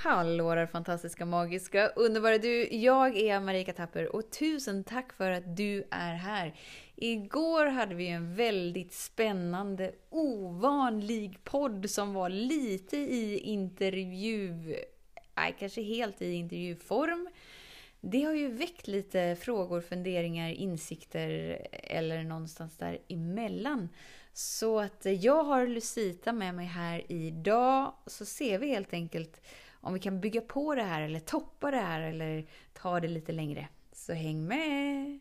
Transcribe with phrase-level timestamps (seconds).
[0.00, 2.68] Hallå där fantastiska, magiska, underbara du!
[2.68, 6.54] Jag är Marika Tapper och tusen tack för att du är här.
[6.96, 14.76] Igår hade vi en väldigt spännande, ovanlig podd som var lite i intervju...
[15.36, 17.28] Nej, kanske helt i intervjuform.
[18.00, 23.88] Det har ju väckt lite frågor, funderingar, insikter eller någonstans där emellan.
[24.32, 29.40] Så att jag har Lucita med mig här idag, så ser vi helt enkelt
[29.80, 33.32] om vi kan bygga på det här eller toppa det här eller ta det lite
[33.32, 33.68] längre.
[33.92, 35.20] Så häng med!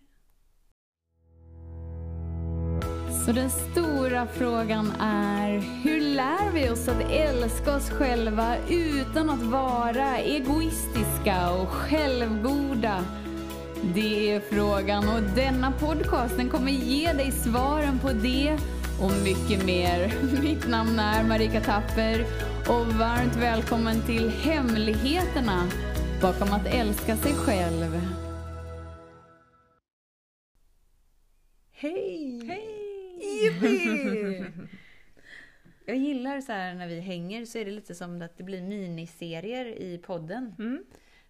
[3.25, 9.43] Så den stora frågan är, hur lär vi oss att älska oss själva utan att
[9.43, 13.05] vara egoistiska och självgoda?
[13.95, 18.57] Det är frågan och denna podcast den kommer ge dig svaren på det
[19.01, 20.13] och mycket mer.
[20.41, 22.21] Mitt namn är Marika Tapper
[22.69, 25.67] och varmt välkommen till Hemligheterna
[26.21, 28.01] bakom att älska sig själv.
[31.71, 32.45] Hej!
[32.47, 34.43] Hej!
[35.85, 38.61] Jag gillar så här när vi hänger så är det lite som att det blir
[38.61, 40.55] miniserier i podden.
[40.59, 40.83] Mm.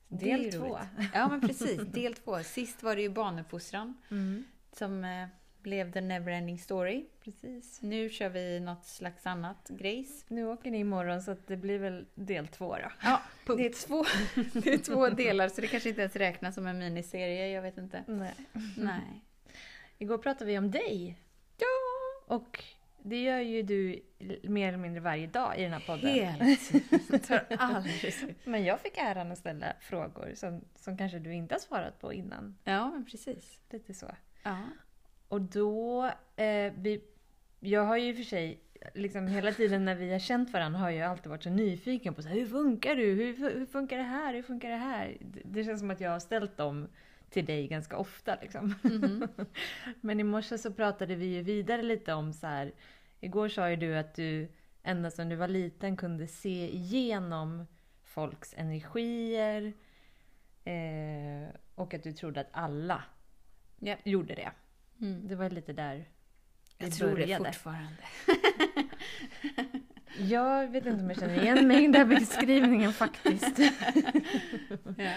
[0.08, 0.80] Del två.
[1.14, 2.44] Ja men precis, del två.
[2.44, 4.44] Sist var det ju barnuppfostran Mm.
[4.78, 5.28] som eh,
[5.68, 7.06] blev the neverending story.
[7.24, 7.82] Precis.
[7.82, 10.26] Nu kör vi något slags annat grejs.
[10.28, 12.92] Nu åker ni imorgon så att det blir väl del två då.
[13.04, 13.58] Ja, Punkt.
[13.58, 14.06] det är, två,
[14.62, 17.78] det är två delar så det kanske inte ens räknas som en miniserie, jag vet
[17.78, 18.04] inte.
[18.08, 18.34] Nej.
[18.78, 19.24] Nej.
[19.98, 21.18] Igår pratade vi om dig.
[21.58, 22.36] Ja!
[22.36, 22.64] Och
[23.04, 24.02] det gör ju du
[24.44, 26.10] mer eller mindre varje dag i den här podden.
[26.10, 26.72] Helt.
[28.46, 32.14] Men jag fick äran att ställa frågor som, som kanske du inte har svarat på
[32.14, 32.58] innan.
[32.64, 33.60] Ja, men precis.
[33.70, 34.16] Lite så.
[34.44, 34.58] Ja.
[35.28, 37.02] Och då, eh, vi,
[37.60, 38.60] jag har ju i och för sig,
[38.94, 42.22] liksom hela tiden när vi har känt varandra har jag alltid varit så nyfiken på
[42.22, 43.14] så här, hur funkar du?
[43.14, 44.34] Hur, hur funkar det här?
[44.34, 45.18] Hur funkar det här?
[45.22, 46.88] Det, det känns som att jag har ställt dem
[47.30, 48.76] till dig ganska ofta liksom.
[48.82, 49.28] Mhm.
[50.02, 52.72] Men i morse så pratade vi ju vidare lite om så här,
[53.20, 54.48] igår sa ju du att du
[54.84, 57.68] ända sedan du var liten kunde se igenom
[58.04, 59.74] folks energier
[60.64, 63.04] eh, och att du trodde att alla
[63.80, 63.96] Ja.
[64.04, 64.52] gjorde det.
[65.02, 65.28] Mm.
[65.28, 66.06] Det var lite där
[66.78, 67.46] Jag vi tror det började.
[67.46, 68.04] fortfarande.
[70.20, 73.60] Jag vet inte om jag känner igen mig i den där beskrivningen faktiskt.
[74.98, 75.14] Ja.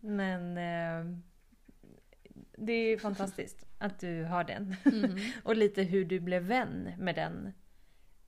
[0.00, 1.16] Men eh,
[2.58, 4.76] det är fantastiskt att du har den.
[4.84, 5.18] Mhm.
[5.44, 7.46] Och lite hur du blev vän med den,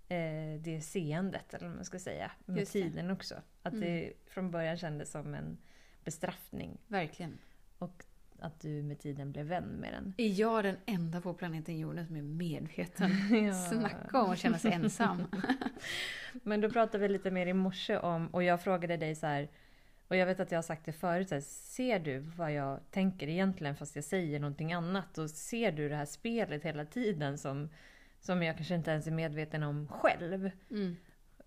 [0.09, 2.83] eh, det seendet, eller vad man ska säga, med Just det.
[2.83, 3.35] tiden också.
[3.63, 3.85] Att Mm.
[3.85, 5.59] det från början kändes som en
[6.05, 7.39] bestraffning Verkligen.
[7.79, 8.05] och
[8.39, 10.15] att du med tiden blev vän med den.
[10.17, 13.11] Är jag den enda på planeten jorden som är medveten?
[13.47, 13.53] Ja.
[13.53, 15.27] Snacka om att känna sig ensam.
[16.43, 19.49] Men då pratade vi lite mer i morse om, och jag frågade dig så här,
[20.09, 22.81] och jag vet att jag har sagt det förut, så här, ser du vad jag
[22.91, 25.19] tänker egentligen fast jag säger någonting annat?
[25.19, 27.69] Och ser du det här spelet hela tiden som,
[28.21, 30.51] som jag kanske inte ens är medveten om själv?
[30.71, 30.97] Mm.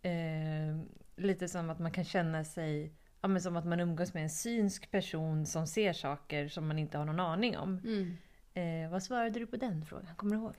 [0.01, 2.91] Eh, lite som att man kan känna sig,
[3.27, 6.79] ja men som att man umgås med en synsk person som ser saker som man
[6.79, 7.81] inte har någon aning om.
[7.83, 8.17] Mm.
[8.53, 10.15] Eh, vad svarade du på den frågan?
[10.15, 10.55] Kommer du ihåg?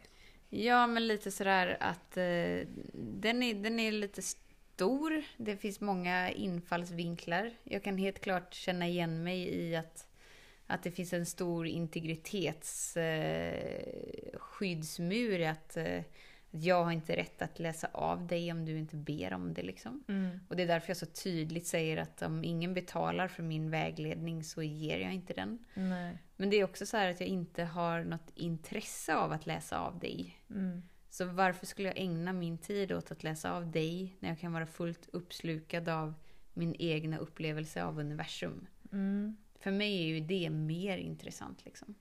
[0.49, 2.59] Ja, men lite sådär att eh,
[2.95, 5.23] den, är, den är lite stor.
[5.37, 7.51] Det finns många infallsvinklar.
[7.65, 10.07] Jag kan helt klart känna igen mig i att,
[10.67, 14.35] att det finns en stor integritetsskyddsmur.
[14.35, 16.03] Eh, skyddsmur i att eh,
[16.51, 19.63] jag har inte rätt att läsa av dig om du inte ber om det.
[19.63, 20.05] Liksom.
[20.49, 24.45] Och det är därför jag så tydligt säger att om ingen betalar för min vägledning
[24.45, 25.65] så ger jag inte den.
[25.75, 26.19] Nej.
[26.37, 29.79] Men det är också så här att jag inte har något intresse av att läsa
[29.79, 30.39] av dig.
[30.51, 30.83] Mm.
[31.11, 34.53] Så varför skulle jag ägna min tid åt att läsa av dig när jag kan
[34.53, 36.15] vara fullt uppslukad av
[36.53, 38.67] min egna upplevelse av universum?
[38.93, 39.37] Mm.
[39.61, 41.65] För mig är ju det mer intressant.
[41.65, 41.95] Liksom.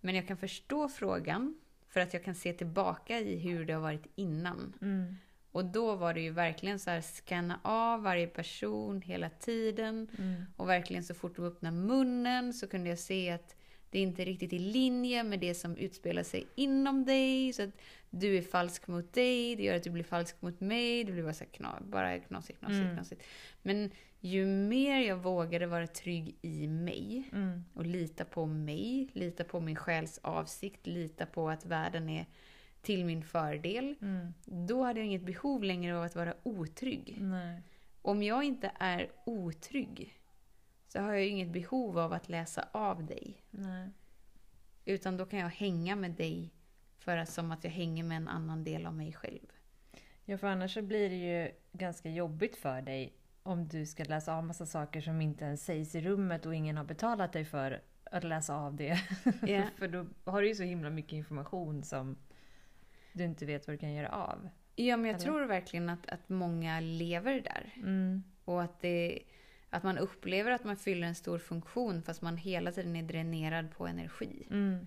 [0.00, 1.60] Men jag kan förstå frågan
[1.96, 4.74] för att jag kan se tillbaka i hur det har varit innan.
[4.82, 5.16] Mm.
[5.52, 10.08] Och då var det ju verkligen så här scanna av varje person hela tiden.
[10.18, 10.42] Mm.
[10.56, 13.56] Och verkligen så fort de öppnade munnen så kunde jag se att
[13.90, 17.52] det inte är riktigt i linje med det som utspelar sig inom dig.
[17.52, 17.70] Så att
[18.10, 21.04] du är falsk mot dig, det gör att du blir falsk mot mig.
[21.04, 22.94] Det blir bara, så här kna, bara knasigt, knasigt, Mm.
[22.94, 23.22] knasigt.
[23.62, 23.90] Men
[24.26, 27.64] ju mer jag vågade vara trygg i mig Mm.
[27.74, 32.26] och lita på mig, lita på min själs avsikt, lita på att världen är
[32.82, 33.94] till min fördel.
[34.00, 34.34] Mm.
[34.44, 37.16] Då hade jag inget behov längre av att vara otrygg.
[37.20, 37.62] Nej.
[38.02, 40.18] Om jag inte är otrygg
[40.88, 43.42] så har jag inget behov av att läsa av dig.
[43.50, 43.88] Nej.
[44.84, 46.52] Utan då kan jag hänga med dig
[46.98, 49.46] för att, som att jag hänger med en annan del av mig själv.
[50.24, 53.12] Ja, för annars så blir det ju ganska jobbigt för dig
[53.46, 56.76] om du ska läsa av massa saker som inte ens sägs i rummet och ingen
[56.76, 59.00] har betalat dig för att läsa av det.
[59.46, 59.62] Ja.
[59.76, 62.16] för då har du ju så himla mycket information som
[63.12, 64.48] du inte vet vad du kan göra av.
[64.76, 65.24] Ja, men jag Eller?
[65.24, 67.74] tror verkligen att, att många lever där.
[67.76, 68.22] Mm.
[68.44, 69.18] Och att, det,
[69.70, 73.70] att man upplever att man fyller en stor funktion fast man hela tiden är dränerad
[73.70, 74.46] på energi.
[74.50, 74.86] Mm.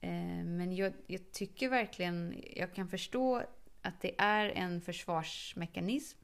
[0.00, 3.42] Eh, men jag, jag tycker verkligen, jag kan förstå
[3.82, 6.18] att det är en försvarsmekanism.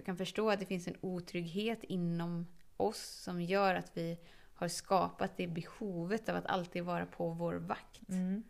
[0.00, 4.18] Jag kan förstå att det finns en otrygghet inom oss som gör att vi
[4.54, 8.08] har skapat det behovet av att alltid vara på vår vakt.
[8.08, 8.42] Mm.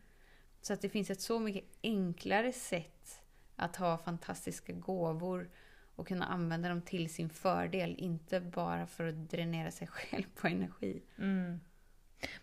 [0.61, 3.23] Så att det finns ett så mycket enklare sätt
[3.56, 5.50] att ha fantastiska gåvor
[5.97, 7.94] och kunna använda dem till sin fördel.
[7.99, 11.03] Inte bara för att dränera sig själv på energi.
[11.19, 11.61] Mm.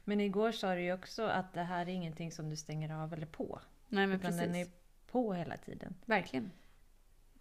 [0.04, 3.14] Men igår sa du ju också att det här är ingenting som du stänger av
[3.14, 3.62] eller på.
[3.88, 4.46] Nej men utan precis.
[4.46, 4.68] den är
[5.12, 5.96] på hela tiden.
[6.06, 6.52] Verkligen.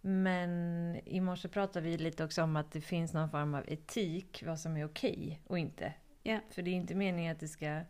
[0.01, 4.43] Men i morse pratade vi lite också om att det finns någon form av etik,
[4.45, 5.93] vad som är okej och inte.
[6.23, 6.39] Ja.
[6.49, 7.81] För det är inte meningen att det ska...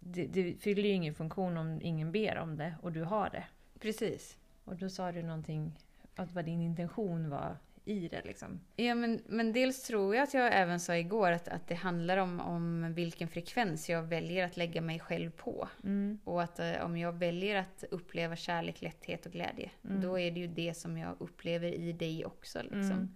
[0.00, 3.44] Det, det fyller ju ingen funktion om ingen ber om det och du har det.
[3.78, 4.38] Precis.
[4.64, 5.78] Och då sa du någonting,
[6.14, 7.56] att vad din intention var
[7.88, 8.60] i det liksom.
[8.76, 12.16] Ja, men, men dels tror jag att jag även sa igår att, att det handlar
[12.16, 15.68] om, om vilken frekvens jag väljer att lägga mig själv på.
[15.84, 16.18] Mm.
[16.24, 20.00] Och att eh, om jag väljer att uppleva kärlek, lätthet och glädje, Mm.
[20.00, 22.62] då är det ju det som jag upplever i dig också.
[22.62, 22.80] Liksom.
[22.80, 23.08] Mm.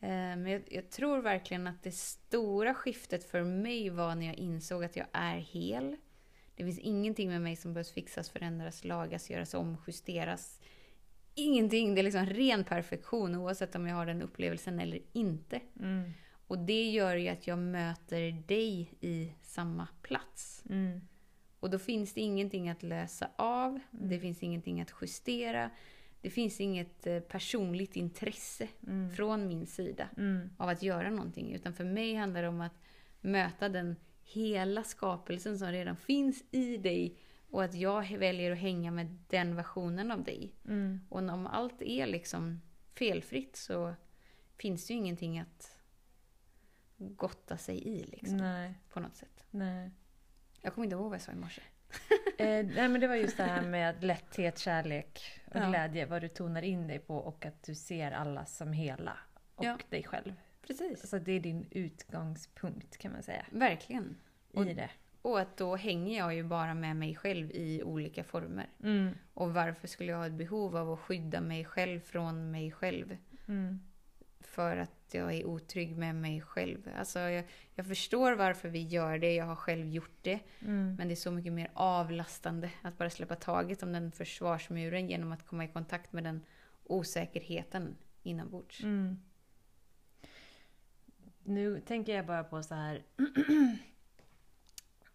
[0.00, 4.34] Eh, Men jag, jag tror verkligen att det stora skiftet för mig var när jag
[4.36, 5.96] insåg att jag är hel.
[6.56, 10.60] Det finns ingenting med mig som behövs fixas, förändras, lagas, göras om, justeras.
[11.34, 11.94] Ingenting.
[11.94, 15.60] Det är liksom ren perfektion oavsett om jag har den upplevelsen eller inte.
[15.80, 16.10] Mm.
[16.46, 20.64] Och det gör ju att jag möter dig i samma plats.
[20.70, 21.00] Mm.
[21.60, 25.70] Och då finns det ingenting att lösa av, det finns ingenting att justera.
[26.20, 29.10] Det finns inget eh, personligt intresse Mm.
[29.14, 30.50] från min sida Mm.
[30.58, 31.52] av att göra någonting.
[31.54, 32.80] Utan för mig handlar det om att
[33.20, 37.16] möta den hela skapelsen som redan finns i dig
[37.54, 40.54] och att jag väljer att hänga med den versionen av dig.
[40.68, 41.00] Mm.
[41.08, 42.60] Och om allt är liksom
[42.94, 43.94] felfritt så
[44.58, 45.76] finns det ju ingenting att
[46.96, 49.44] gotta sig i liksom, Nej, på något sätt.
[49.50, 49.90] nej.
[50.60, 51.62] Jag kommer inte ihåg vad jag sa i morse.
[52.38, 55.68] Eh, nej men det var just det här med lätthet, kärlek och Ja.
[55.68, 56.06] glädje.
[56.06, 59.16] Vad du tonar in dig på och att du ser alla som hela.
[59.54, 59.78] Och Ja.
[59.88, 60.34] dig själv.
[60.66, 61.08] Precis.
[61.10, 63.46] Så det är din utgångspunkt kan man säga.
[63.50, 64.16] Verkligen.
[64.52, 64.90] Och- I det.
[65.24, 68.68] Och att då hänger jag ju bara med mig själv i olika former.
[68.82, 69.14] Mm.
[69.34, 73.16] Och varför skulle jag ha ett behov av att skydda mig själv från mig själv?
[73.48, 73.80] Mm.
[74.40, 76.90] För att jag är otrygg med mig själv.
[76.98, 77.44] Alltså jag,
[77.74, 80.40] jag förstår varför vi gör det, jag har själv gjort det.
[80.60, 80.94] Mm.
[80.94, 85.32] Men det är så mycket mer avlastande att bara släppa taget om den försvarsmuren genom
[85.32, 86.40] att komma i kontakt med den
[86.84, 88.82] osäkerheten inombords.
[88.82, 89.20] Mm.
[91.42, 93.02] Nu tänker jag bara på så här.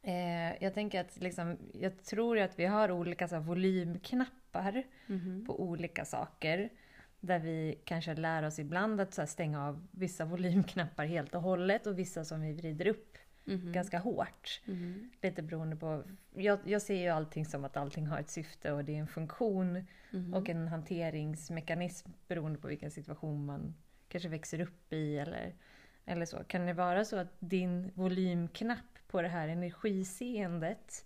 [0.02, 4.84] eh, jag tänker att liksom, jag tror ju att vi har olika så här, volymknappar
[5.08, 5.46] Mhm.
[5.46, 6.70] på olika saker.
[7.20, 11.88] Där vi kanske lär oss ibland att här, stänga av vissa volymknappar helt och hållet
[11.88, 13.72] och vissa som vi vrider upp Mhm.
[13.72, 14.62] ganska hårt.
[14.66, 15.10] Mhm.
[15.22, 16.04] Lite beroende på...
[16.36, 19.08] Jag, jag ser ju allting som att allting har ett syfte och det är en
[19.08, 20.34] funktion Mhm.
[20.34, 23.76] och en hanteringsmekanism beroende på vilken situation man
[24.08, 25.54] kanske växer upp i eller,
[26.06, 26.44] eller så.
[26.44, 31.06] Kan det vara så att din volymknapp på det här energiseendet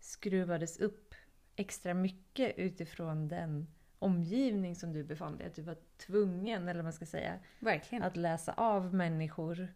[0.00, 1.14] skruvades upp
[1.56, 3.66] extra mycket utifrån den
[3.98, 5.46] omgivning som du befann dig?
[5.46, 8.02] Att du var tvungen, eller vad man ska säga, Verkligen.
[8.04, 9.68] att läsa av människor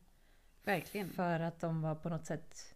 [0.64, 1.08] Verkligen.
[1.08, 2.74] för att de var på något sätt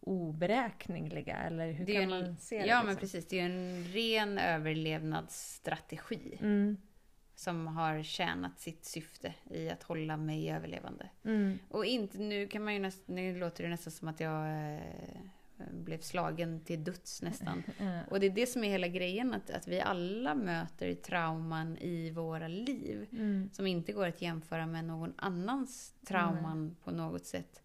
[0.00, 1.36] oberäkneliga?
[1.36, 2.66] Eller hur kan en- man se det?
[2.66, 3.00] Ja men liksom?
[3.00, 6.38] precis, det är ju en ren överlevnadsstrategi.
[6.40, 6.76] Mm,
[7.40, 11.10] Som har tjänat sitt syfte i att hålla mig överlevande.
[11.24, 14.48] mm, Och inte, nu kan man ju nästan, nu låter det nästan som att jag
[14.74, 14.80] eh,
[15.72, 17.62] blev slagen till döds nästan.
[17.78, 21.78] ja, Och det är det som är hela grejen, att, att vi alla möter trauman
[21.78, 23.06] i våra liv.
[23.12, 27.62] mm, Som inte går att jämföra med någon annans trauman på något sätt.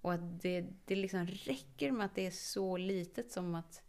[0.00, 3.82] Och att det, det liksom räcker med att det är så litet som att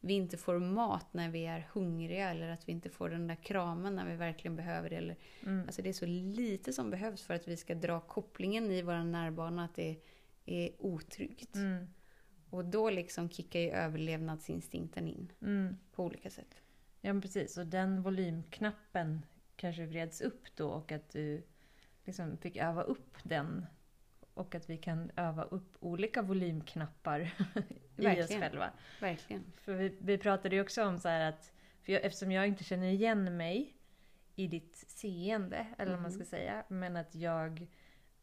[0.00, 3.34] vi inte får mat när vi är hungriga eller att vi inte får den där
[3.34, 4.96] kramen när vi verkligen behöver det.
[4.96, 5.66] Eller, mm.
[5.66, 9.04] alltså det är så lite som behövs för att vi ska dra kopplingen i vår
[9.04, 9.96] närbana att det
[10.46, 11.56] är otryggt.
[11.56, 11.86] Mm,
[12.50, 15.76] Och då liksom kickar ju överlevnadsinstinkten in mm.
[15.92, 16.62] på olika sätt.
[17.00, 19.26] Ja men precis, och den volymknappen
[19.56, 21.42] kanske vreds upp då och att du
[22.04, 23.66] liksom fick öva upp den.
[24.40, 27.20] Och att vi kan öva upp olika volymknappar
[27.96, 28.70] i oss själva.
[29.00, 29.44] Verkligen.
[29.56, 32.86] För vi, vi pratade ju också om så att, för jag, eftersom jag inte känner
[32.86, 33.76] igen mig
[34.36, 36.64] i ditt seende, eller vad man ska säga.
[36.68, 37.66] Men att jag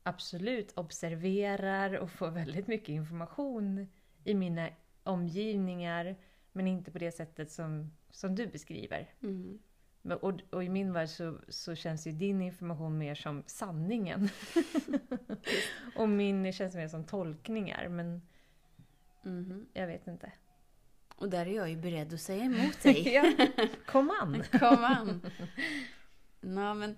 [0.03, 3.88] absolut observerar och får väldigt mycket information
[4.24, 4.69] i mina
[5.03, 6.15] omgivningar.
[6.51, 9.13] Men inte på det sättet som, som du beskriver.
[9.21, 9.59] Mm.
[10.15, 14.29] Och, och i min värld så, så känns ju din information mer som sanningen.
[15.95, 18.21] och min känns mer som tolkningar, men
[19.23, 19.65] Mhm.
[19.73, 20.31] jag vet inte.
[21.15, 23.13] Och där är jag ju beredd att säga emot dig.
[23.13, 23.33] ja,
[23.85, 24.43] kom an!
[24.59, 25.21] Kom an!
[26.41, 26.95] Nå, men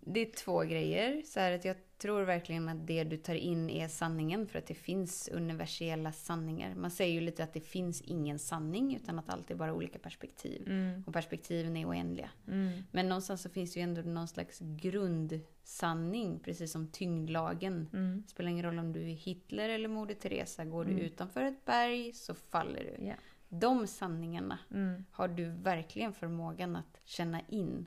[0.00, 1.22] det är två grejer.
[1.22, 4.66] Så här att jag tror verkligen att det du tar in är sanningen för att
[4.66, 6.74] det finns universella sanningar.
[6.74, 9.98] Man säger ju lite att det finns ingen sanning utan att allt är bara olika
[9.98, 10.62] perspektiv.
[10.68, 12.30] Mm, Och perspektiven är oändliga.
[12.48, 17.88] mm, Men någonstans så finns ju ändå någon slags grundsanning, precis som tyngdlagen.
[17.92, 18.22] mm.
[18.22, 20.64] Det spelar ingen roll om du är Hitler eller Moder Teresa.
[20.64, 21.04] Går du Mm.
[21.04, 23.04] utanför ett berg så faller du.
[23.06, 23.14] Ja.
[23.48, 27.86] De sanningarna Mm, har du verkligen förmågan att känna in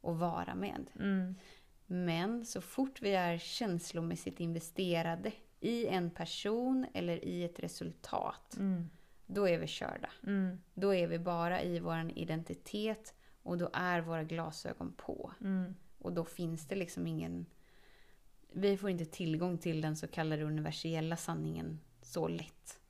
[0.00, 0.86] och vara med.
[1.92, 8.90] Men så fort vi är känslomässigt investerade i en person eller i ett resultat, mm,
[9.26, 10.10] då är vi körda.
[10.26, 15.32] mm, Då är vi bara i vår identitet och då är våra glasögon på.
[15.40, 15.74] mm.
[15.98, 17.46] Och då finns det liksom ingen...
[18.52, 22.80] Vi får inte tillgång till den så kallade universella sanningen så lätt.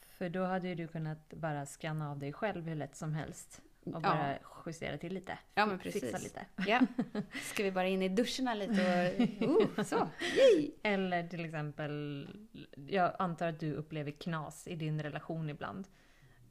[0.00, 3.62] För då hade ju du kunnat bara scanna av dig själv hur lätt som helst.
[3.94, 4.08] Och Ja.
[4.08, 5.38] bara justera till lite.
[5.54, 6.22] Ja, men Fixa precis.
[6.24, 6.46] lite.
[6.66, 6.80] Ja.
[7.42, 9.48] Ska vi bara in i duschen lite och...
[9.78, 10.08] Oh, så!
[10.36, 10.70] Yay!
[10.82, 12.28] Eller till exempel,
[12.88, 15.88] jag antar att du upplever knas i din relation ibland.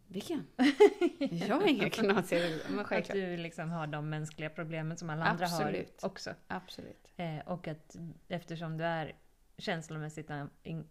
[0.09, 0.47] Vilken?
[1.31, 3.15] Jag har inga knasiga men Att självklart.
[3.15, 6.01] du liksom har de mänskliga problemen som alla andra Absolut.
[6.01, 6.33] har också.
[6.47, 7.07] Absolut.
[7.17, 7.95] Eh, och att
[8.27, 9.15] eftersom du är
[9.57, 10.29] känslomässigt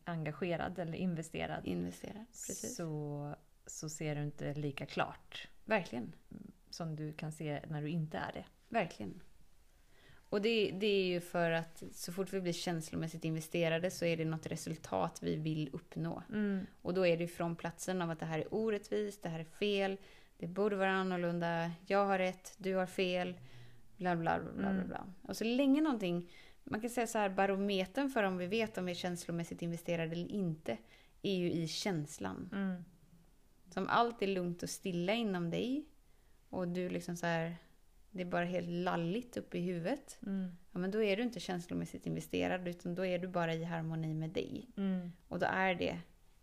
[0.05, 2.27] engagerad eller investerad Investera.
[2.33, 2.77] Precis.
[2.77, 3.35] så,
[3.67, 6.13] så ser du inte lika klart Verkligen.
[6.71, 8.45] som du kan se när du inte är det.
[8.69, 9.21] Verkligen.
[10.29, 14.17] Och det, det är ju för att så fort vi blir känslomässigt investerade så är
[14.17, 16.23] det något resultat vi vill uppnå.
[16.33, 19.41] Mm, Och då är det från platsen av att det här är orättvist, det här
[19.41, 19.97] är fel,
[20.39, 23.41] det borde vara annorlunda, jag har rätt, du har fel,
[23.97, 24.61] bla bla bla bla.
[24.63, 24.89] bla, Mm.
[24.89, 25.07] bla.
[25.23, 26.31] Och så länge någonting,
[26.65, 30.13] man kan säga så här, barometern för om vi vet om vi är känslomässigt investerade
[30.13, 30.79] eller inte,
[31.23, 32.51] är ju i känslan.
[32.53, 32.85] mm,
[33.69, 35.85] Så om allt är lugnt och stilla inom dig
[36.51, 37.57] och du liksom så här,
[38.11, 40.19] det är bara helt lalligt uppe i huvudet.
[40.27, 43.65] mm, Ja, men då är du inte känslomässigt investerad utan då är du bara i
[43.65, 44.67] harmoni med dig.
[44.77, 45.99] mm, Och då är det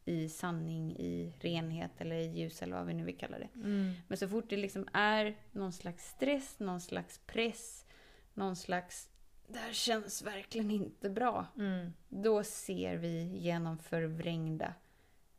[0.05, 3.49] i sanning, i renhet eller i ljus eller vad vi nu vill kalla det.
[3.55, 7.85] mm, Men så fort det liksom är någon slags stress, någon slags press,
[8.33, 9.09] någon slags
[9.47, 11.45] det här känns verkligen inte bra.
[11.57, 14.73] mm, Då ser vi genom förvrängda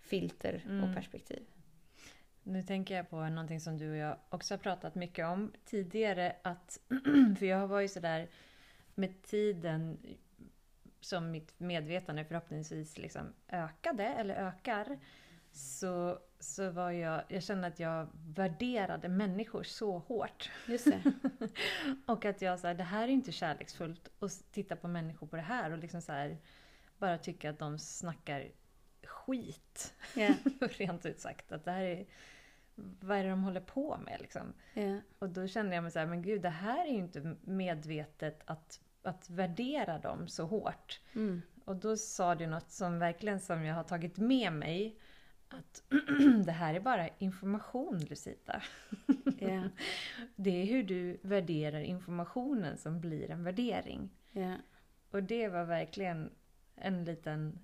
[0.00, 0.84] filter Mm.
[0.90, 1.42] och perspektiv.
[2.44, 6.36] Nu tänker jag på någonting som du och jag också har pratat mycket om tidigare.
[6.42, 6.80] Att,
[7.38, 8.28] för jag var ju sådär
[8.94, 9.98] med tiden
[11.00, 14.98] som mitt medvetande förhoppningsvis liksom ökade eller ökar.
[15.52, 20.50] Så, så var jag, jag kände att jag värderade människor så hårt.
[20.66, 21.12] Just det.
[22.06, 25.42] Och att jag sa det här är inte kärleksfullt att titta på människor på det
[25.42, 26.36] här och liksom så här,
[26.98, 28.50] bara tycka att de snackar
[29.02, 29.94] skit.
[30.14, 30.34] Ja.
[30.60, 31.52] Rent ut sagt.
[31.52, 32.06] Att det här är,
[32.76, 34.52] vad är det de håller på med liksom?
[34.74, 35.00] Ja.
[35.18, 38.42] Och då kände jag mig så här, men gud det här är ju inte medvetet
[38.44, 41.00] att, att värdera dem så hårt.
[41.14, 41.42] Mm.
[41.64, 44.98] Och då sa du något som verkligen som jag har tagit med mig.
[45.48, 45.82] Att
[46.44, 48.62] det här är bara information Lucita.
[49.38, 49.62] Ja.
[50.36, 54.10] Det är hur du värderar informationen som blir en värdering.
[54.30, 54.56] Ja.
[55.10, 56.30] Och det var verkligen
[56.76, 57.58] en liten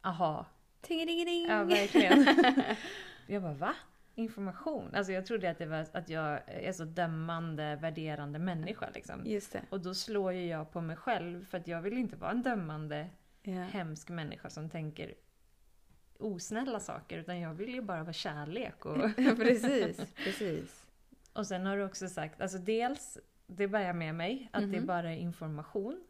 [0.00, 0.46] aha.
[0.80, 1.46] Tingelingeling!
[1.46, 2.26] Ja, verkligen.
[3.26, 3.74] jag bara, va?
[4.14, 4.94] Information?
[4.94, 9.26] Alltså jag trodde att det var att jag är så dömande, värderande människa liksom.
[9.26, 9.62] Just det.
[9.70, 12.42] Och då slår ju jag på mig själv för att jag vill inte vara en
[12.42, 13.08] dömande,
[13.42, 13.52] Ja.
[13.62, 15.14] hemsk människa som tänker
[16.18, 20.86] osnälla saker utan jag vill ju bara vara kärlek och precis, precis.
[21.32, 24.76] Och sen har du också sagt, alltså dels, det bär jag med mig, att det
[24.78, 24.86] Mhm.
[24.86, 26.00] bara är information.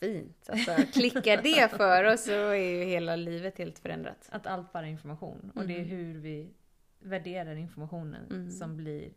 [0.00, 0.48] Fint.
[0.50, 4.28] Alltså, klickar det för oss så är ju hela livet helt förändrat.
[4.32, 5.52] Att allt bara är information.
[5.54, 5.88] Och det är Mhm.
[5.88, 6.50] hur vi
[7.02, 8.50] värderar informationen Mhm.
[8.50, 9.12] som blir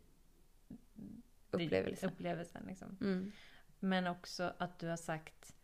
[1.50, 2.06] Upplevelse.
[2.06, 2.64] upplevelsen.
[2.66, 2.96] Liksom.
[3.00, 3.32] Mm.
[3.80, 5.56] Men också att du har sagt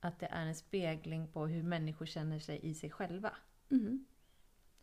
[0.00, 3.36] att det är en spegling på hur människor känner sig i sig själva.
[3.70, 4.06] Mm.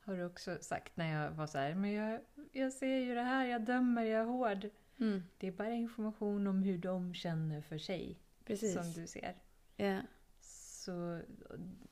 [0.02, 3.22] Har du också sagt när jag var så här, men jag, jag ser ju det
[3.24, 4.70] här, jag dömer, jag är hård.
[5.00, 5.24] Mm.
[5.38, 8.74] Det är bara information om hur de känner för sig Precis.
[8.74, 9.36] som du ser.
[9.78, 10.02] Ja.
[10.42, 11.22] Så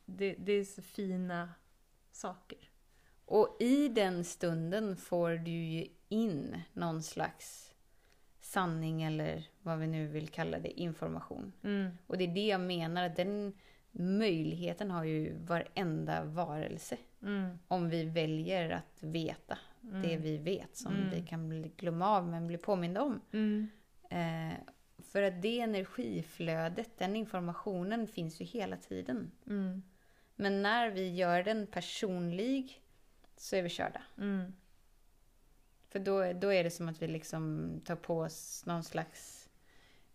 [0.05, 1.49] det, det är så fina
[2.11, 2.69] saker.
[3.27, 7.73] Och i den stunden får du ju in någon slags
[8.39, 11.53] sanning eller vad vi nu vill kalla det, information.
[11.63, 11.97] Mm.
[12.07, 13.53] Och det är det jag menar, att den
[13.91, 16.97] möjligheten har ju varenda varelse.
[17.21, 17.59] Mm.
[17.67, 21.09] Om vi väljer att veta det vi vet som Mm.
[21.09, 23.21] vi kan glömma av men bli påminda om.
[23.31, 23.69] Mm.
[24.09, 24.57] Eh,
[25.03, 29.31] för att det energiflödet, den informationen finns ju hela tiden.
[29.47, 29.83] Mm.
[30.35, 32.81] Men när vi gör den personlig
[33.39, 34.01] så är vi körda.
[34.17, 34.53] Mm.
[35.89, 39.49] För då, då är det som att vi liksom tar på oss någon slags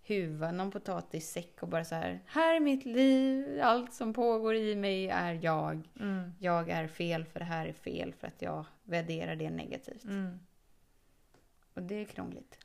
[0.02, 2.20] huva, någon potatissäck och bara så här.
[2.26, 5.88] Här är mitt liv, allt som pågår i mig är jag.
[6.00, 6.32] Mm.
[6.38, 10.04] Jag är fel för det här är fel för att jag värderar det negativt.
[10.04, 10.38] Mm.
[11.74, 12.58] Och det är krångligt.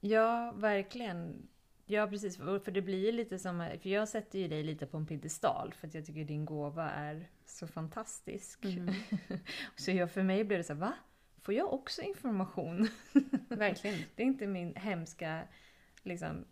[0.00, 1.48] Ja, verkligen.
[1.86, 2.36] Ja, precis.
[2.36, 3.68] För det blir ju lite som...
[3.82, 6.90] För jag sätter ju dig lite på en piedestal för att jag tycker din gåva
[6.90, 8.64] är så fantastisk.
[8.64, 8.94] Mm.
[9.76, 10.92] Så jag, för mig blev det så här, va?
[11.40, 12.88] Får jag också information?
[13.48, 13.98] Verkligen.
[14.14, 15.42] Det är inte min hemska
[16.02, 16.44] liksom,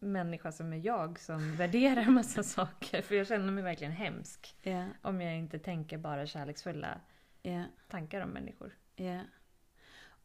[0.00, 3.02] människa som är jag som värderar massa saker.
[3.02, 7.00] För jag känner mig verkligen hemsk Ja, om jag inte tänker bara kärleksfulla
[7.42, 8.76] ja, tankar om människor.
[8.96, 9.20] ja.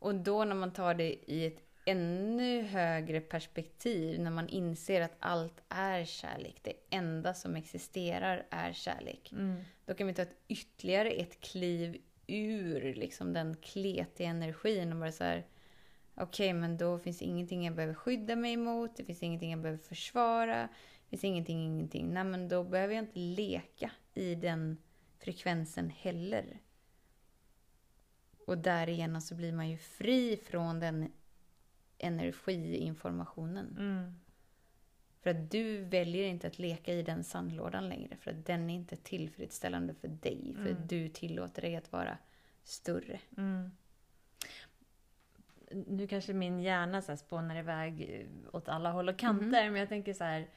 [0.01, 5.15] Och då när man tar det i ett ännu högre perspektiv, när man inser att
[5.19, 9.31] allt är kärlek, det enda som existerar är kärlek.
[9.31, 9.63] Mm.
[9.85, 15.11] Då kan vi ta ett ytterligare ett kliv ur liksom den kletiga energin och bara
[15.11, 15.45] så här.
[16.15, 18.97] Okej, men då finns ingenting jag behöver skydda mig mot.
[18.97, 20.69] Det finns ingenting jag behöver försvara.
[21.03, 22.13] Det finns ingenting, ingenting.
[22.13, 24.77] Nej, men då behöver jag inte leka i den
[25.19, 26.59] frekvensen heller.
[28.47, 31.11] Och därigenom så blir man ju fri från den
[31.99, 33.75] energiinformationen.
[33.79, 34.19] Mm.
[35.21, 38.17] För att du väljer inte att leka i den sandlådan längre.
[38.17, 40.53] För att den är inte tillfredsställande för dig.
[40.55, 40.87] För Mm.
[40.87, 42.17] du tillåter dig att vara
[42.63, 43.19] större.
[43.37, 43.71] Mm.
[45.71, 49.89] Nu kanske min hjärna så här spånar iväg åt alla håll och kanter, men jag
[49.89, 50.47] tänker så här.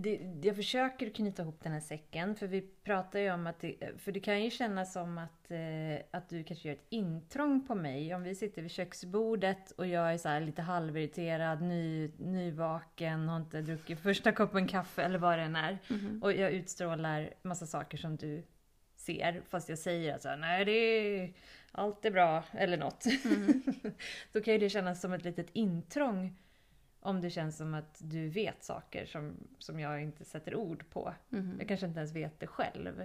[0.00, 3.76] Det, jag försöker knyta ihop den här säcken, för vi pratar ju om att det,
[3.98, 7.74] för det kan ju kännas som att, eh, att du kanske gör ett intrång på
[7.74, 8.14] mig.
[8.14, 13.62] Om vi sitter vid köksbordet och jag är så lite halvirriterad, ny, nyvaken, har inte
[13.62, 15.78] druckit första koppen kaffe eller vad det än är.
[16.22, 18.42] Och jag utstrålar massa saker som du
[18.96, 21.32] ser, fast jag säger att så här, nej det är,
[21.72, 23.04] allt är bra, eller något.
[24.32, 26.36] Då kan ju det kännas som ett litet intrång
[27.02, 31.14] om det känns som att du vet saker som, som jag inte sätter ord på.
[31.28, 31.56] Mhm.
[31.58, 33.00] Jag kanske inte ens vet det själv.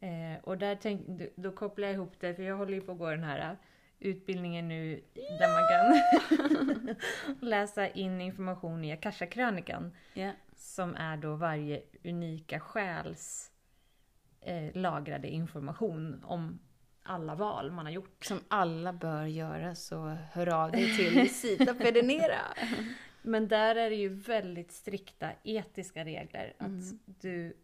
[0.00, 2.98] Eh, och där tänk, då, kopplar jag ihop det, för jag håller ju på att
[2.98, 3.56] gå den här äh,
[3.98, 6.96] utbildningen nu där man kan
[7.48, 10.30] läsa in information i Akasha-krönikan Ja.
[10.56, 13.50] som är då varje unika själs
[14.40, 16.58] eh, lagrade information om
[17.02, 18.24] alla val man har gjort.
[18.24, 22.40] Som alla bör göra, så hör av dig till Sita Pedinera.
[23.22, 26.54] Men där är det ju väldigt strikta etiska regler.
[26.58, 27.56] Att du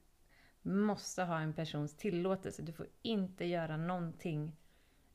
[0.62, 2.62] måste ha en persons tillåtelse.
[2.62, 4.56] Du får inte göra någonting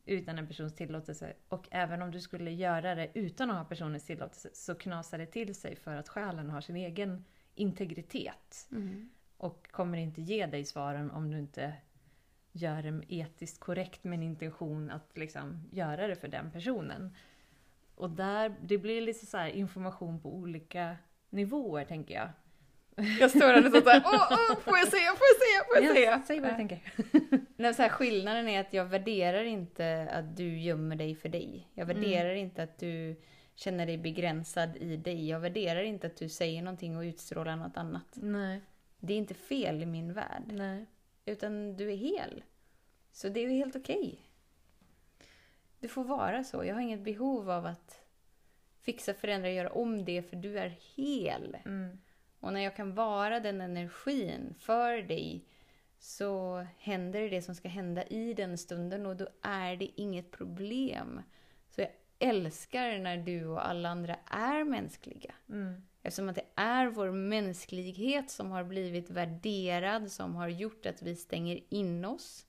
[0.06, 1.34] utan en persons tillåtelse.
[1.48, 5.26] Och även om du skulle göra det utan att ha personens tillåtelse så knasar det
[5.26, 8.70] till sig för att själen har sin egen integritet.
[9.38, 11.74] Och kommer inte ge dig svaren om du inte
[12.54, 17.16] gör det etiskt korrekt med en intention att liksom göra det för den personen.
[17.96, 20.98] Och där, det blir lite så här information på olika
[21.30, 22.30] nivåer tänker jag.
[23.20, 25.84] Jag står där och så här, åh, åh, får jag se, får jag se, får
[25.84, 26.04] jag se?
[26.04, 26.80] Ja, säg vad du tänker.
[27.58, 31.68] Nej, så här, skillnaden är att jag värderar inte att du gömmer dig för dig.
[31.74, 33.16] Jag värderar inte att du
[33.56, 35.30] känner dig begränsad i dig.
[35.30, 38.08] Jag värderar inte att du säger någonting och utstrålar något annat.
[38.14, 38.62] Nej,
[39.00, 40.44] Det är inte fel i min värld.
[40.48, 40.86] nej.
[41.26, 42.44] Utan du är hel.
[43.12, 44.20] Så det är ju helt okej.
[45.80, 46.66] Du får vara så.
[46.66, 48.06] Jag har inget behov av att
[48.82, 51.58] fixa, förändra, göra om det för du är hel.
[51.66, 52.00] Mm.
[52.40, 55.46] Och när jag kan vara den energin för dig
[56.00, 61.22] så händer det som ska hända i den stunden och då är det inget problem.
[61.70, 65.34] Så jag älskar när du och alla andra är mänskliga.
[65.50, 65.82] Mm.
[66.04, 71.16] Eftersom att det är vår mänsklighet som har blivit värderad, som har gjort att vi
[71.16, 72.46] stänger in oss.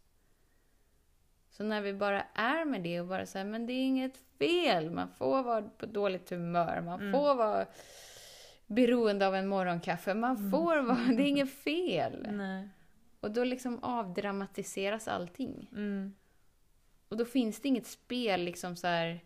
[1.51, 4.91] Så när vi bara är med det och bara säger men det är inget fel,
[4.91, 7.13] man får vara på dåligt humör, man Mm.
[7.13, 7.67] får vara
[8.67, 12.27] beroende av en morgonkaffe, man får vara, det är inget fel.
[12.31, 12.69] Nej.
[13.21, 15.69] Och då liksom avdramatiseras allting.
[15.73, 16.15] Mm.
[17.09, 19.21] Och då finns det inget spel liksom så här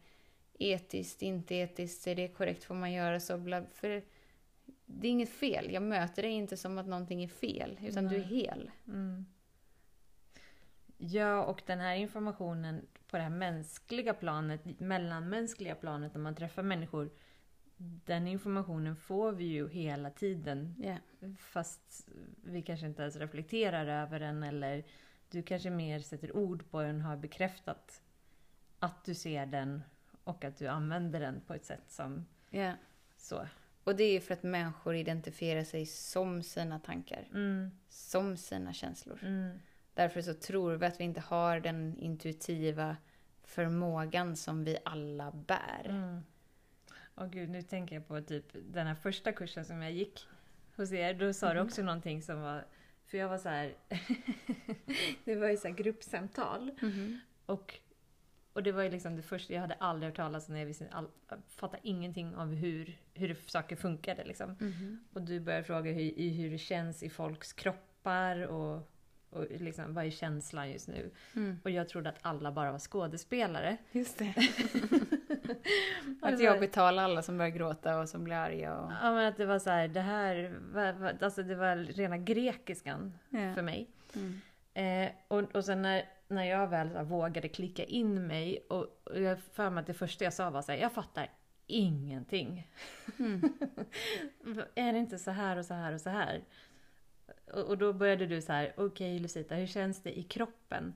[0.59, 4.03] etiskt, inte etiskt, är det korrekt, får man göra så, bla, för
[4.89, 5.71] det är inget fel.
[5.73, 8.29] Jag möter dig inte som att någonting är fel, utan du är Nej.
[8.29, 8.71] hel.
[8.87, 9.27] Mm.
[10.99, 16.63] Ja, och den här informationen på det här mänskliga planet, mellanmänskliga planet, när man träffar
[16.63, 17.11] människor,
[17.77, 20.75] den informationen får vi ju hela tiden.
[20.79, 20.97] Ja.
[21.39, 22.09] Fast
[22.45, 24.85] vi kanske inte ens reflekterar över den eller
[25.31, 28.03] du kanske mer sätter ord på den, har bekräftat
[28.79, 29.83] att du ser den
[30.25, 32.73] och att du använder den på ett sätt som ja.
[33.17, 33.47] så.
[33.89, 37.29] Och det är för att människor identifierar sig som sina tankar.
[37.35, 39.19] Mm, Som sina känslor.
[39.23, 39.59] mm,
[39.95, 42.97] Därför så tror vi att vi inte har den intuitiva
[43.45, 45.87] förmågan som vi alla bär.
[45.89, 46.21] mm.
[47.17, 50.27] Åh gud, nu tänker jag på typ den här första kursen som jag gick
[50.77, 51.15] hos er.
[51.15, 52.67] Då sa du också någonting som var...
[53.07, 53.75] För jag var så här...
[55.25, 56.71] det var ju så här gruppsamtal.
[56.81, 57.21] Mhm.
[57.47, 57.81] Och,
[58.59, 60.67] och det var ju liksom det första, jag hade aldrig hört talas om det, jag
[60.67, 64.57] visste all, jag fattade ingenting av hur, hur saker funkade liksom.
[64.61, 65.05] Mhm.
[65.13, 68.91] Och du började fråga hur, i hur det känns i folks kroppar och,
[69.31, 71.11] och liksom, vad är känslan just nu?
[71.37, 71.61] Mm.
[71.65, 73.77] Och jag trodde att alla bara var skådespelare.
[73.93, 74.35] Just det.
[76.23, 78.75] Att det jag var- betalar alla som börjar gråta och som blir arga.
[78.79, 78.93] Och...
[79.03, 82.19] Ja men att det var så här, det här, va- va- alltså det var rena
[82.19, 83.55] grekiskan Ja.
[83.55, 83.91] för mig.
[84.15, 84.41] Mm.
[84.75, 89.21] Eh, och, och sen när, när jag väl här, vågade klicka in mig och, och
[89.21, 91.31] jag för mig att det första jag sa var så här, jag fattar
[91.67, 92.71] ingenting.
[93.19, 93.41] Mm.
[94.75, 96.45] är det inte så här och så här och så här?
[97.53, 100.95] Och, och då började du så här, okej Lucita, hur känns det i kroppen?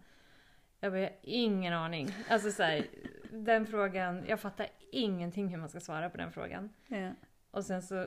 [0.81, 2.09] Jag bara, "Jag har ingen aning.
[2.29, 2.87] Alltså så här,
[3.31, 6.71] den frågan, jag fattar ingenting hur man ska svara på den frågan.
[6.87, 7.11] Ja.
[7.51, 8.07] Och sen så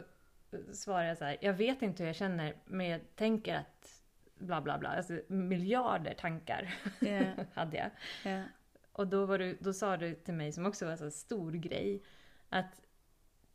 [0.73, 4.04] svarar jag så här, jag vet inte hur jag känner, men jag tänker att
[4.45, 4.89] bla bla bla.
[4.89, 7.23] Alltså miljarder tankar Ja.
[7.53, 7.89] hade jag.
[8.33, 8.43] Ja.
[8.91, 11.51] Och då, var du, då sa du till mig, som också var en sån stor
[11.51, 12.03] grej,
[12.49, 12.81] att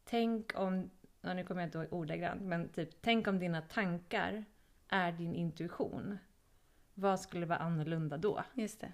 [0.05, 4.45] tänk om, ja, nu kommer jag inte ihåg ordagrant, men typ tänk om dina tankar
[4.89, 6.19] är din intuition.
[6.95, 8.45] Vad skulle vara annorlunda då?
[8.55, 8.93] Just det.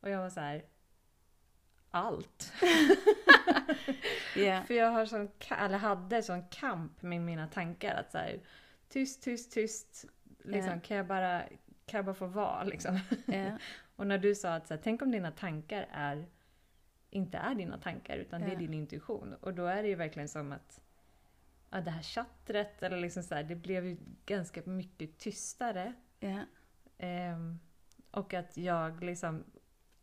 [0.00, 0.64] Och jag var så här,
[1.90, 2.52] allt.
[4.36, 4.62] Ja.
[4.62, 7.94] För jag har sån, eller hade sån kamp med mina tankar.
[7.94, 8.40] Att så här,
[8.88, 10.04] tyst, tyst, tyst.
[10.44, 10.80] Liksom, Ja.
[10.80, 11.42] kan, jag bara,
[11.86, 12.64] kan jag bara få vara?
[12.64, 13.00] Liksom.
[13.26, 13.58] Ja.
[13.96, 16.26] Och när du sa att så här, tänk om dina tankar är,
[17.10, 18.58] inte är dina tankar utan det är Ja.
[18.58, 19.34] din intuition.
[19.34, 20.80] Och då är det ju verkligen som att
[21.70, 23.96] ja, det här chattret, eller liksom så här, det blev ju
[24.26, 25.92] ganska mycket tystare.
[26.20, 26.40] Ja.
[26.98, 27.58] Ehm,
[28.10, 29.44] och att jag liksom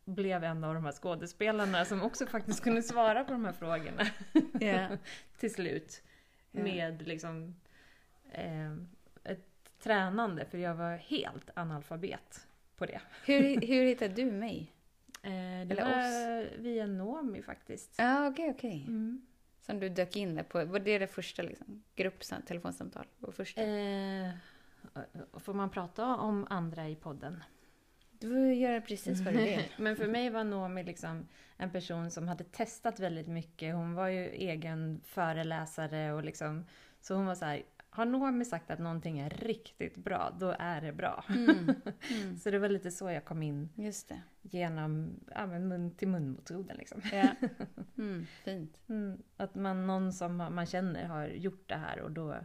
[0.05, 4.03] blev en av de här skådespelarna som också faktiskt kunde svara på de här frågorna
[4.59, 4.87] Ja.
[5.39, 6.03] till slut.
[6.51, 6.63] Ja.
[6.63, 7.55] Med liksom
[8.31, 8.87] ehm,
[9.23, 9.47] ett
[9.79, 13.01] tränande, för jag var helt analfabet på det.
[13.25, 14.71] Hur, hur hittade du mig?
[15.21, 17.95] Eh, det Eller var via Nomi faktiskt.
[17.97, 18.85] Ja, okej, okej.
[18.87, 19.25] Mm.
[19.61, 20.65] Som du dök in där på.
[20.65, 21.83] Var det det första liksom?
[21.95, 23.05] Grupptelefonsamtal?
[23.19, 23.61] Var första?
[23.61, 24.31] Eh,
[25.33, 27.43] får man prata om andra i podden?
[28.11, 29.65] Du får göra precis vad du vill.
[29.77, 33.75] Men för mig var Nomi liksom en person som hade testat väldigt mycket.
[33.75, 36.65] Hon var ju egen föreläsare och liksom,
[37.01, 37.63] så hon var så här,
[37.95, 41.23] har Nomi sagt att någonting är riktigt bra, då är det bra.
[41.29, 41.75] Mm.
[42.11, 42.37] Mm.
[42.37, 44.21] Så det var lite så jag kom in Just det.
[44.41, 46.77] genom ja, men mun till mun-metoden.
[46.77, 47.01] Liksom.
[47.11, 47.29] Ja.
[47.97, 48.25] Mm.
[48.43, 48.81] Fint.
[48.89, 52.35] Mm, att man, någon som man känner har gjort det här och då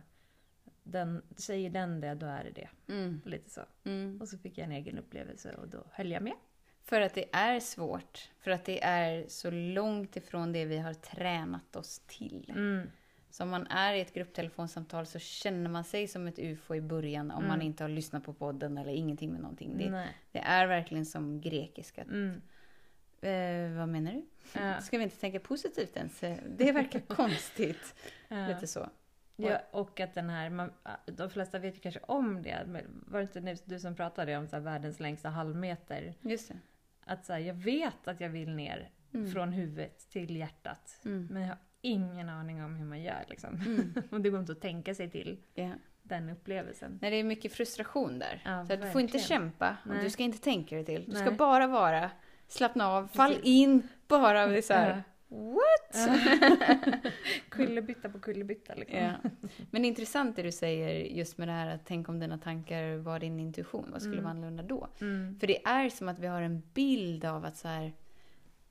[0.83, 2.93] den, säger den det, då är det det.
[2.93, 3.21] Mm.
[3.25, 3.61] Lite så.
[3.85, 4.21] Mm.
[4.21, 6.35] Och så fick jag en egen upplevelse och då höll jag med.
[6.83, 8.31] För att det är svårt.
[8.39, 12.53] För att det är så långt ifrån det vi har tränat oss till.
[13.31, 16.81] Så om man är i ett grupptelefonsamtal så känner man sig som ett ufo i
[16.81, 17.67] början om man Mm.
[17.67, 19.79] inte har lyssnat på podden eller ingenting med någonting.
[19.79, 22.03] Det, det är verkligen som grekiska.
[22.03, 22.43] Mm.
[23.21, 24.27] Eh, vad menar du?
[24.61, 24.81] Ja.
[24.81, 26.21] Ska vi inte tänka positivt ens?
[26.57, 27.95] Det verkar konstigt.
[28.29, 28.47] Ja.
[28.47, 28.89] Lite så.
[29.37, 30.73] Ja, och att den här, man,
[31.07, 34.37] de flesta vet ju kanske om det, men var det inte nu du som pratade
[34.37, 36.15] om så här, världens längsta halvmeter?
[36.21, 36.55] Just det.
[37.05, 39.33] Att så här, jag vet att jag vill ner Mm.
[39.33, 41.29] från huvudet till hjärtat, Mm.
[41.31, 43.55] men jag har ingen aning om hur man gör liksom.
[43.55, 43.95] Mm.
[44.11, 45.71] och det går inte att tänka sig till Ja.
[46.03, 46.99] den upplevelsen.
[47.03, 48.43] Nej, det är mycket frustration där.
[48.45, 50.05] Ja, så du får inte kämpa och Nej.
[50.05, 51.05] du ska inte tänka dig till.
[51.09, 51.35] Du ska Nej.
[51.35, 52.11] bara vara,
[52.49, 53.47] slappna av, fall Precis.
[53.47, 55.03] in, bara är så här.
[55.29, 56.09] What?
[57.49, 58.99] kullerbytta på kullerbytta liksom.
[58.99, 59.13] Ja.
[59.71, 63.19] Men intressant det du säger just med det här att tänk om dina tankar var
[63.21, 64.25] din intuition, vad skulle Mm.
[64.25, 64.89] vara annorlunda då?
[65.01, 65.39] Mm.
[65.41, 67.93] För det är som att vi har en bild av att så här,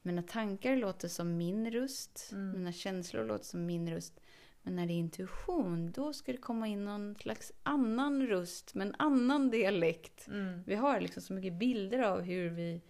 [0.02, 2.52] mina tankar låter som min röst, Mm.
[2.58, 4.20] mina känslor låter som min röst.
[4.62, 8.88] Men när det är intuition, då ska det komma in någon slags annan röst med
[8.88, 10.28] en annan dialekt.
[10.28, 10.64] Mm.
[10.64, 12.82] Vi har liksom så mycket bilder av hur vi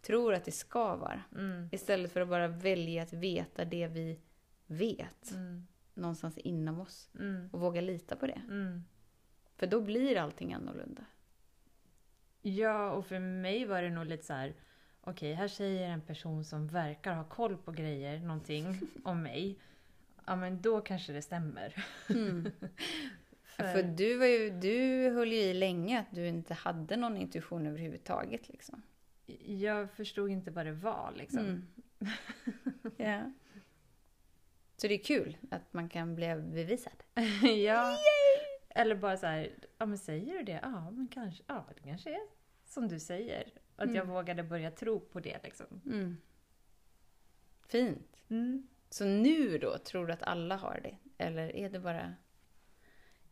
[0.00, 1.22] tror att det ska vara.
[1.34, 1.68] Mm.
[1.72, 4.20] Istället för att bara välja att veta det vi
[4.66, 5.66] vet Mm.
[5.94, 7.10] någonstans inom oss.
[7.18, 7.48] Mm.
[7.52, 8.42] Och våga lita på det.
[8.48, 8.84] Mm.
[9.56, 11.04] För då blir allting annorlunda.
[12.42, 14.54] Ja, och för mig var det nog lite så här.
[15.06, 19.58] Okej, här säger en person som verkar ha koll på grejer, någonting om mig.
[20.26, 21.84] Ja, men då kanske det stämmer.
[22.10, 22.50] Mm.
[23.44, 27.16] För- För du, var ju, du höll ju i länge att du inte hade någon
[27.16, 28.48] intuition överhuvudtaget.
[28.48, 28.82] Liksom.
[29.46, 31.38] Jag förstod inte vad det var liksom.
[31.40, 31.66] Mm.
[32.96, 33.32] ja.
[34.76, 36.92] Så det är kul att man kan bli bevisad.
[37.66, 37.96] ja.
[38.68, 40.60] Eller bara så här, ja men säger du det?
[40.62, 42.20] Ja, men kanske, ja det kanske är
[42.64, 43.44] som du säger.
[43.76, 44.08] Att jag Mm.
[44.08, 45.66] vågade börja tro på det liksom.
[45.86, 46.16] Mm.
[47.68, 48.22] Fint.
[48.28, 48.68] Mm.
[48.90, 50.96] Så nu då, tror du att alla har det?
[51.24, 52.14] Eller är det bara,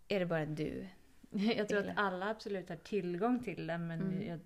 [0.09, 0.87] är det bara du?
[1.31, 4.27] Jag tror att alla absolut har tillgång till det men Mm.
[4.27, 4.41] jag,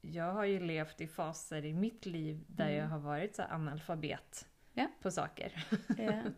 [0.00, 2.76] jag har ju levt i faser i mitt liv där Mm.
[2.78, 4.86] jag har varit så analfabet Ja.
[5.02, 5.66] på saker.
[5.98, 6.22] Ja.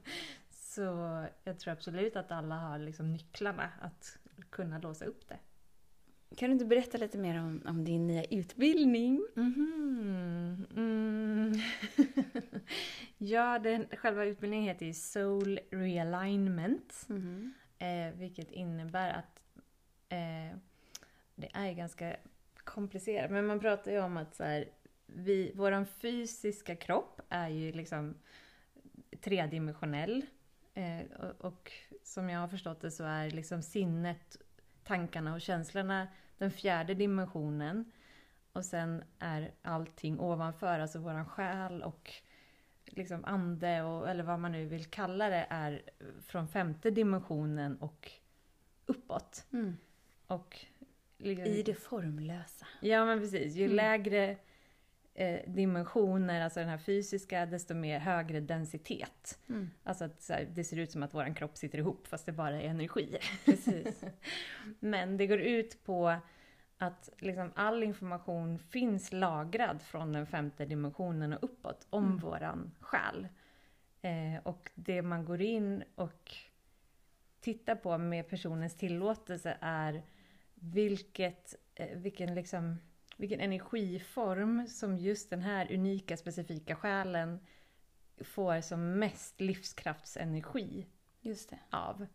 [0.51, 4.19] Så jag tror absolut att alla har liksom nycklarna att
[4.51, 5.39] kunna låsa upp det.
[6.37, 9.27] Kan du inte berätta lite mer om, om din nya utbildning?
[9.35, 10.67] Mhm.
[10.77, 11.53] Mm.
[13.19, 17.07] ja, den, själva utbildningen heter ju Soul Realignment.
[17.79, 19.41] Eh, vilket innebär att
[20.09, 20.59] eh,
[21.35, 22.17] det är ganska
[22.65, 23.31] komplicerat.
[23.31, 24.69] Men man pratar ju om att så här,
[25.07, 28.15] vi, våran fysiska kropp är ju liksom
[29.21, 30.27] tredimensionell.
[30.75, 34.37] Eh, och, och som jag har förstått det så är liksom sinnet,
[34.87, 37.93] tankarna och känslorna den fjärde dimensionen.
[38.53, 42.13] Och sen är allting ovanför, alltså våran själ och
[42.85, 45.83] liksom ande, och, eller vad man nu vill kalla det, är
[46.27, 48.11] från femte dimensionen och
[48.87, 49.47] uppåt.
[49.53, 49.77] Mm.
[50.27, 50.67] Och
[51.17, 52.67] liksom, I det formlösa.
[52.81, 53.77] Ja men precis, ju Mm.
[53.77, 54.37] lägre
[55.19, 59.39] eh, dimensioner, alltså den här fysiska, desto mer högre densitet.
[59.49, 59.71] Mm.
[59.85, 62.33] Alltså att så här, det ser ut som att våran kropp sitter ihop fast det
[62.33, 63.19] bara är energi.
[63.45, 64.05] Precis.
[64.81, 66.17] Men det går ut på
[66.79, 72.19] att liksom all information finns lagrad från den femte dimensionen och uppåt om Mm.
[72.19, 73.29] våran själ.
[74.03, 76.35] Eh, och det man går in och
[77.41, 80.03] tittar på med personens tillåtelse är
[80.55, 82.79] vilket, eh, vilken, liksom,
[83.17, 87.39] vilken energiform som just den här unika specifika själen
[88.21, 90.87] får som mest livskraftsenergi
[91.21, 91.59] Just det.
[91.71, 92.07] av.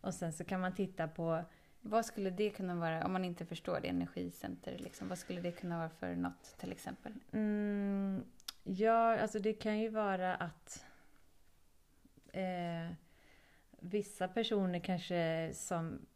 [0.00, 1.44] Och sen så kan man titta på
[1.80, 5.52] Vad skulle det kunna vara, om man inte förstår det, energicenter, liksom, vad skulle det
[5.52, 7.12] kunna vara för något till exempel?
[7.32, 8.24] Mm,
[8.64, 10.86] ja, alltså det kan ju vara att
[12.32, 12.92] eh,
[13.80, 16.06] vissa personer kanske som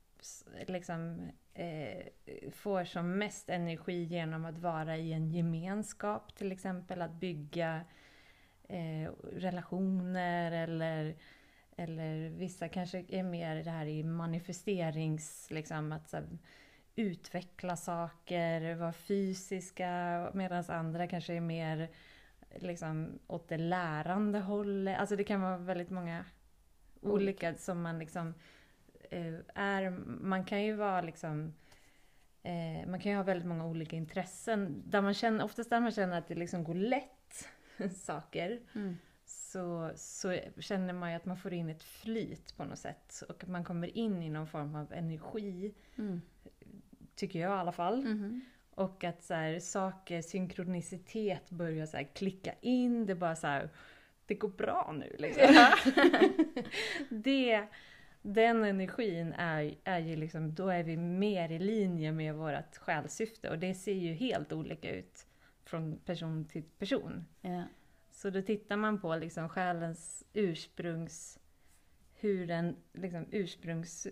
[0.66, 2.06] liksom eh,
[2.52, 7.80] får som mest energi genom att vara i en gemenskap till exempel, att bygga
[8.68, 11.16] eh, relationer eller
[11.76, 16.38] eller vissa kanske är mer det här i manifesterings, liksom att här,
[16.96, 21.90] utveckla saker, vara fysiska, medan andra kanske är mer
[22.56, 24.98] liksom åt det lärande hållet.
[24.98, 26.24] Alltså det kan vara väldigt många
[27.00, 28.34] olika som man liksom
[29.54, 29.90] är.
[30.06, 31.54] Man kan ju vara liksom
[32.42, 34.82] eh, man kan ju ha väldigt många olika intressen.
[34.86, 37.48] Där man känner, oftast där man känner att det liksom går lätt
[37.94, 38.96] saker Mm.
[39.24, 43.22] så, så känner man ju att man får in ett flyt på något sätt.
[43.28, 46.20] Och att man kommer in i någon form av energi, Mm.
[47.14, 48.04] tycker jag i alla fall.
[48.04, 48.40] Mhm.
[48.74, 53.06] Och att så här, saker, synkronicitet börjar så här klicka in.
[53.06, 53.70] Det bara så här,
[54.26, 55.54] det går bra nu liksom.
[57.10, 57.66] det,
[58.22, 63.50] den energin är, är ju liksom, då är vi mer i linje med vårt själssyfte.
[63.50, 65.26] Och det ser ju helt olika ut
[65.64, 67.26] från person till person.
[67.40, 67.62] Ja.
[68.10, 71.38] Så då tittar man på liksom själens ursprungs...
[72.14, 74.06] Hur den liksom ursprungs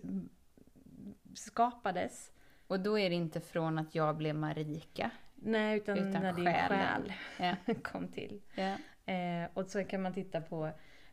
[1.33, 2.31] skapades.
[2.67, 5.11] Och då är det inte från att jag blev Marika.
[5.35, 7.03] Nej, utan, Utan när din själen.
[7.37, 7.73] själ Ja.
[7.81, 8.41] kom till.
[8.55, 8.77] Ja.
[9.13, 10.71] Eh, och så kan man titta på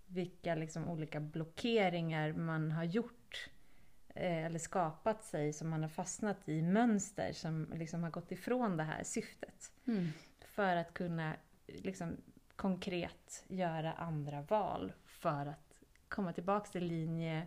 [0.08, 3.50] vilka liksom olika blockeringar man har gjort
[4.14, 8.76] eh, eller skapat sig som man har fastnat i mönster som liksom har gått ifrån
[8.76, 9.72] det här syftet.
[9.86, 10.08] Mm.
[10.40, 12.16] För att kunna liksom,
[12.56, 17.46] konkret göra andra val för att komma tillbaks till linje,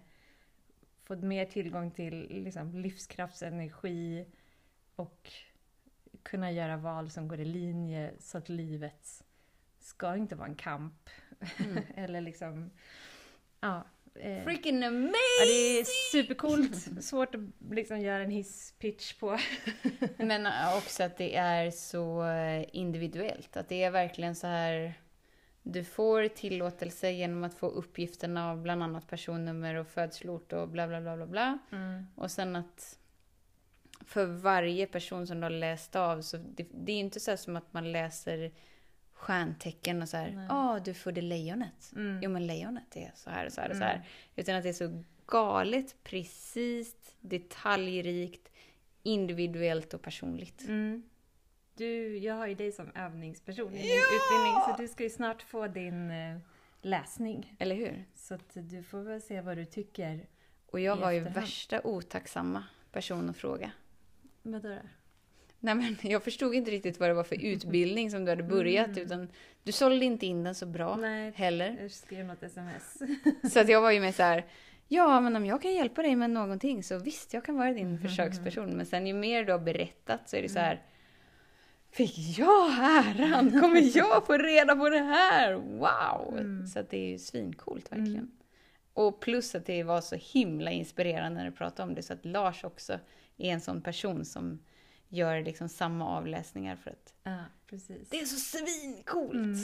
[1.03, 4.25] få mer tillgång till liksom, livskraftsenergi
[4.95, 5.31] och
[6.23, 9.23] kunna göra val som går i linje så att livet
[9.79, 11.09] ska inte vara en kamp.
[11.59, 11.83] Mm.
[11.95, 12.71] Eller liksom,
[13.59, 13.85] ja.
[14.15, 15.13] Eh, Freaking amazing!
[15.39, 17.03] ja, det är supercoolt.
[17.03, 19.37] Svårt att liksom göra en hisspitch på.
[20.17, 23.57] Men också att det är så eh, individuellt.
[23.57, 24.93] Att det är verkligen så här...
[25.63, 30.87] Du får tillåtelse genom att få uppgifterna av bland annat personnummer och födsloort och bla
[30.87, 31.57] bla bla bla bla.
[32.15, 32.99] Och sen att
[34.05, 37.37] för varje person som du har läst av, så det, det är inte så här
[37.37, 38.51] som att man läser
[39.21, 41.91] stjärntecken och så här, ja du födde lejonet.
[41.95, 42.19] Mm.
[42.23, 43.87] Jo men lejonet är så här och så här och så Mm.
[43.97, 44.07] här.
[44.35, 48.51] Utan att det är så galet, precis, detaljrikt,
[49.03, 50.61] individuellt och personligt.
[50.67, 51.03] Mm.
[51.75, 55.41] Du, jag har ju dig som övningsperson i min utbildning så du ska ju snart
[55.41, 56.37] få din eh,
[56.81, 57.55] läsning.
[57.59, 58.05] Eller hur?
[58.15, 60.27] Så att du får väl se vad du tycker.
[60.65, 61.41] Och jag var ju efterhand.
[61.45, 63.71] värsta otacksamma person att fråga.
[64.41, 64.77] Vad då?
[65.63, 68.87] Nej men jag förstod inte riktigt vad det var för utbildning som du hade börjat
[68.87, 69.03] Mm.
[69.03, 69.27] utan
[69.63, 71.77] du sålde inte in den så bra Nej, heller.
[71.81, 72.97] jag skrev något sms.
[73.53, 74.45] Så att jag var ju med så här.
[74.87, 77.87] Ja, men om jag kan hjälpa dig med någonting så visst, jag kan vara din
[77.87, 78.01] Mm.
[78.01, 78.69] försöksperson.
[78.69, 80.81] Men sen ju mer du har berättat så är det så här.
[81.91, 83.61] Fick jag äran?
[83.61, 85.53] Kommer jag få reda på det här?
[85.53, 86.37] Wow!
[86.37, 86.67] Mm.
[86.67, 88.15] Så att det är ju svincoolt verkligen.
[88.15, 88.31] Mm.
[88.93, 92.01] Och plus att det var så himla inspirerande när du pratade om det.
[92.03, 92.93] Så att Lars också
[93.37, 94.59] är en sån person som
[95.11, 98.09] gör liksom samma avläsningar för att Ja, precis.
[98.09, 99.33] det är så svincoolt!
[99.33, 99.57] Mm.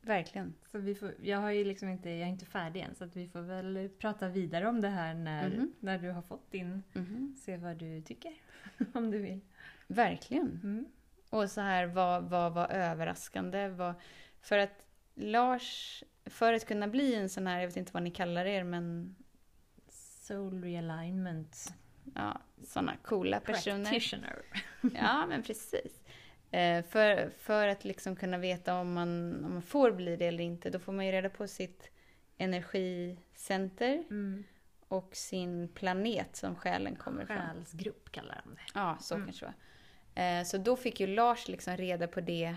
[0.00, 0.54] Verkligen.
[0.70, 3.16] Så vi får, jag har ju liksom inte, jag är inte färdig än så att
[3.16, 5.72] vi får väl prata vidare om det här när, Mhm.
[5.80, 7.36] när du har fått din, Mhm.
[7.44, 8.32] se vad du tycker.
[8.92, 9.40] om du vill.
[9.86, 10.60] Verkligen.
[10.62, 10.84] Mm.
[11.30, 13.68] Och så här, vad, vad var överraskande?
[13.68, 13.94] Vad,
[14.40, 18.10] för att Lars, för att kunna bli en sån här, jag vet inte vad ni
[18.10, 19.16] kallar er, men
[19.88, 21.74] Soul realignment
[22.14, 23.84] ja, såna coola personer.
[23.90, 24.42] practitioner.
[24.94, 26.02] Ja, men precis.
[26.50, 30.44] Eh, för, för att liksom kunna veta om man, om man får bli det eller
[30.44, 31.90] inte, då får man ju reda på sitt
[32.38, 34.44] energicenter Mm.
[34.88, 37.36] och sin planet som själen kommer ifrån.
[37.38, 38.60] Själsgrupp kallar de det.
[38.74, 39.26] Ja, så Mm.
[39.26, 39.52] kanske det
[40.14, 40.38] var.
[40.38, 42.56] Eh, Så då fick ju Lars liksom reda på det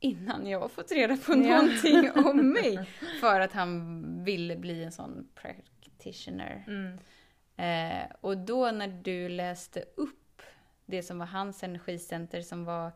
[0.00, 1.36] innan jag har fått reda på Ja.
[1.36, 2.88] någonting om mig.
[3.20, 6.64] För att han ville bli en sån practitioner.
[6.66, 6.98] Mm.
[7.58, 10.42] Eh, och då när du läste upp
[10.86, 12.92] det som var hans energicenter som var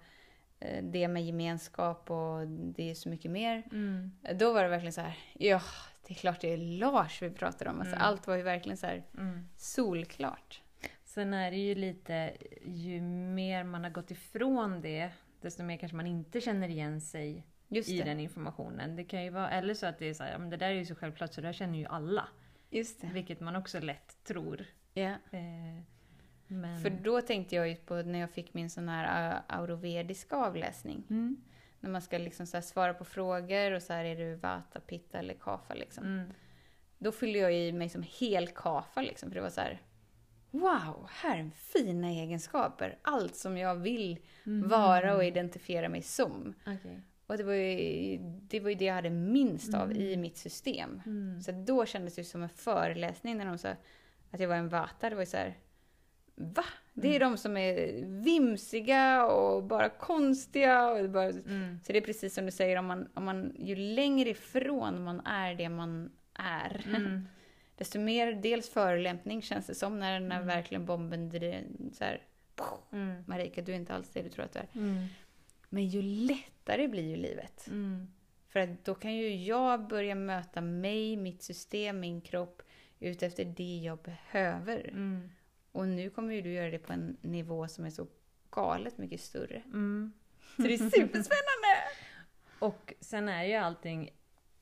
[0.61, 3.63] eh, det med gemenskap och det är så mycket mer.
[3.73, 4.13] Mm.
[4.35, 5.61] Då var det verkligen så här, ja,
[6.07, 7.81] det är klart det är Lars vi pratar om.
[7.81, 8.07] Alltså, Mm.
[8.07, 9.49] Allt var ju verkligen så här Mm.
[9.57, 10.63] solklart.
[11.05, 12.33] Sen är det ju lite,
[12.65, 17.47] ju mer man har gått ifrån det, desto mer kanske man inte känner igen sig
[17.69, 18.97] Just i den informationen.
[18.97, 20.73] Det kan ju vara, eller så att det är så här, men det där är
[20.75, 22.29] ju så självklart så det där känner ju alla.
[22.73, 23.07] Just det.
[23.07, 24.65] Vilket man också lätt tror.
[25.31, 25.83] Eh,
[26.47, 26.81] men...
[26.83, 31.05] För då tänkte jag ju på när jag fick min sån här uh, aurovediska avläsning.
[31.11, 31.37] Mm.
[31.81, 35.19] När man ska liksom så svara på frågor och så här är du vata, pitta
[35.19, 36.05] eller kafa liksom.
[36.05, 36.33] Mm.
[36.99, 39.29] Då fyllde jag i mig som hel kafa liksom.
[39.31, 39.83] För det var så här.
[40.51, 42.99] Wow, här är fina egenskaper.
[43.03, 44.69] Allt som jag vill Mhm.
[44.69, 46.55] vara och identifiera mig som.
[46.67, 47.03] Okej.
[47.33, 51.03] Och det var ju det, var ju det jag hade minst av i mitt system.
[51.07, 51.41] Mm.
[51.43, 53.69] Så då kändes det som en föreläsning när de sa
[54.31, 55.11] att jag var en vata.
[55.11, 55.55] Det var ju så här,
[56.35, 56.65] va?
[56.93, 60.91] Det är de som är vimsiga och bara konstiga.
[60.91, 61.81] Och bara, Mm.
[61.87, 65.21] Så det är precis som du säger, om man, om man, ju längre ifrån man
[65.21, 67.29] är det man är, Mm.
[67.77, 71.31] desto mer dels förolämpning känns det som när, när verkligen bomben
[71.93, 72.23] så här,
[72.93, 73.25] Mm.
[73.27, 74.69] Marika, du är inte alls det du tror att du är.
[74.75, 75.07] Mm.
[75.73, 77.67] Men ju lättare blir ju livet.
[77.67, 78.09] Mm.
[78.49, 82.63] För att då kan ju jag börja möta mig, mitt system, min kropp
[83.01, 84.89] utefter det jag behöver.
[84.89, 85.31] Mm.
[85.73, 88.07] Och nu kommer ju du göra det på en nivå som är så
[88.51, 89.63] galet mycket större.
[89.67, 90.13] Mm.
[90.57, 91.79] Så det är superspännande!
[92.59, 94.11] Och sen är ju allting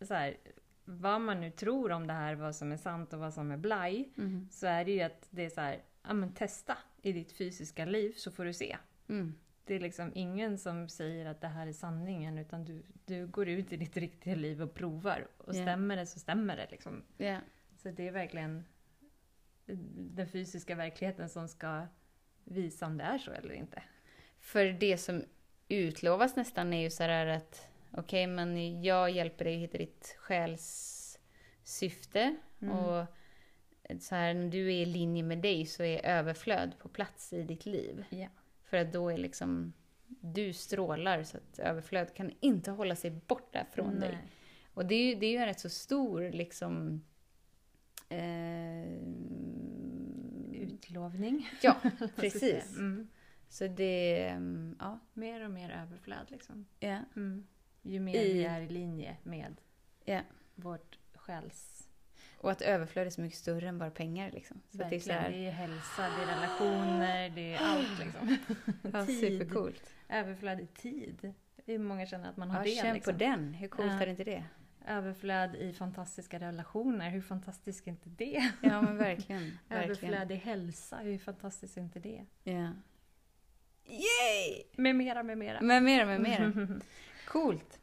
[0.01, 0.37] så här,
[0.85, 3.57] vad man nu tror om det här, vad som är sant och vad som är
[3.57, 4.49] blaj, Mm.
[4.51, 7.85] så är det ju att det är så här, ja men testa i ditt fysiska
[7.85, 8.77] liv så får du se.
[9.09, 9.35] Mm.
[9.65, 13.49] Det är liksom ingen som säger att det här är sanningen utan du, du går
[13.49, 15.29] ut i ditt riktiga liv och provar.
[15.39, 15.63] Och Ja.
[15.63, 17.03] stämmer det så stämmer det liksom.
[17.17, 17.39] Ja.
[17.77, 18.65] Så det är verkligen
[19.97, 21.87] den fysiska verkligheten som ska
[22.45, 23.83] visa om det är så eller inte.
[24.41, 25.25] För det som
[25.69, 30.17] utlovas nästan är ju så här att okej, men jag hjälper dig att hitta ditt
[31.55, 32.37] själssyfte.
[32.61, 32.77] Mm.
[32.77, 33.07] Och
[34.01, 37.43] så här, när du är i linje med dig så är överflöd på plats i
[37.43, 38.05] ditt liv.
[38.11, 38.29] Ja.
[38.71, 39.73] För att då är liksom
[40.21, 44.11] du strålar så att överflöd kan inte hålla sig borta från dig.
[44.11, 44.29] Nej.
[44.75, 47.05] Och det är ju, det är ju en rätt så stor liksom...
[48.09, 48.95] Eh,
[50.53, 51.49] Utlovning.
[51.63, 51.77] ja,
[52.17, 52.41] precis.
[52.41, 52.63] säga.
[52.79, 53.09] Mm.
[53.49, 54.29] Så det...
[54.29, 54.99] mm, Ja.
[55.13, 56.67] Mer och mer överflöd liksom.
[56.81, 56.99] ja.
[57.17, 57.47] Mm.
[57.83, 59.61] Ju mer I- vi är i linje med
[60.05, 60.21] Ja.
[60.55, 61.80] vårt själs...
[62.43, 64.31] Och att överflöd är så mycket större än bara pengar.
[64.31, 64.61] Liksom.
[64.71, 65.19] Så att det är Verkligen.
[65.19, 68.37] så här, Det är hälsa, det är relationer, det är allt liksom.
[68.93, 69.21] ja, tid.
[69.21, 69.95] supercoolt.
[70.09, 71.35] Överflöd i tid.
[71.67, 73.13] Hur många känner att man har Ja, det känn liksom?
[73.15, 73.55] på den.
[73.55, 74.03] Hur coolt Ja.
[74.03, 74.45] är inte det?
[74.87, 78.51] Överflöd i fantastiska relationer, hur fantastiskt är inte det?
[78.63, 79.59] Ja, men verkligen.
[79.69, 79.85] verkligen.
[80.15, 82.25] Överflöd i hälsa, hur fantastiskt är inte det?
[82.45, 82.73] Ja.
[83.87, 84.63] Yay!
[84.77, 85.61] Med mera, med mera.
[85.61, 86.53] Med mera, med mera.
[87.27, 87.79] Coolt.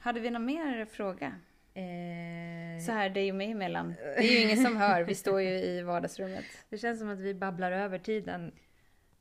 [0.00, 1.34] Hade vi någon mer fråga?
[1.78, 3.94] Eh, Så här dig och mig emellan.
[3.98, 6.44] Det är ju ingen som hör, vi står ju i vardagsrummet.
[6.68, 8.52] det känns som att vi babblar över tiden.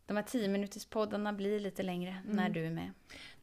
[0.05, 2.35] De här 10 minuters poddarna blir lite längre Mm.
[2.35, 2.91] när du är med.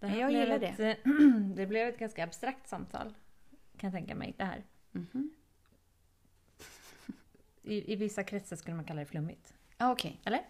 [0.00, 0.98] Det jag gillar ett,
[1.56, 3.14] det blev ett ganska abstrakt samtal,
[3.78, 4.34] kan jag tänka mig.
[4.36, 4.64] Det här.
[4.92, 5.30] Mhm.
[7.62, 9.54] I, I vissa kretsar skulle man kalla det flummigt.
[9.76, 10.20] Ah, Okej.
[10.24, 10.40] Eller?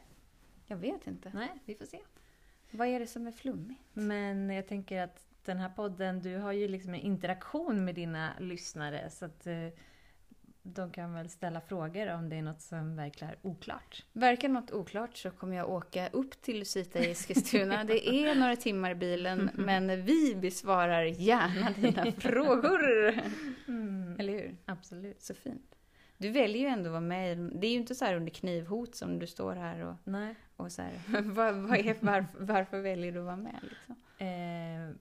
[0.66, 1.30] Jag vet inte.
[1.34, 1.98] Nej, vi får se.
[2.70, 3.80] Vad är det som är flummigt?
[3.92, 8.32] Men jag tänker att den här podden, du har ju liksom en interaktion med dina
[8.40, 9.68] lyssnare så att eh,
[10.62, 14.04] de kan väl ställa frågor om det är något som verkar oklart.
[14.12, 17.84] Verkar något oklart så kommer jag åka upp till Lucita i Eskilstuna.
[17.84, 23.08] Det är några timmar i bilen, men vi besvarar gärna dina frågor.
[24.18, 24.56] Eller hur?
[24.66, 25.22] Absolut.
[25.22, 25.74] Så fint.
[26.18, 28.94] Du väljer ju ändå att vara med Det är ju inte så här under knivhot
[28.94, 30.34] som du står här och, Nej.
[30.56, 30.92] och så här.
[31.22, 33.60] vad, vad är, varför, varför väljer du att vara med?
[33.62, 33.96] Liksom?
[34.18, 34.96] Eh,